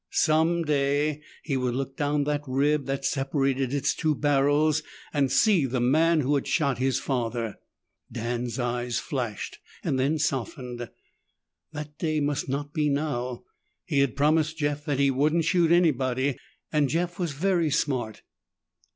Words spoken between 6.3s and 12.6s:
had shot his father. Dan's eyes flashed, then softened. That day must